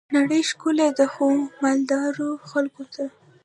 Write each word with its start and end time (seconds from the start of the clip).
نړۍ 0.15 0.41
ښکلي 0.49 0.89
ده 0.97 1.05
خو، 1.13 1.27
مالدارو 1.63 2.29
خلګو 2.49 2.83
ته. 2.93 3.05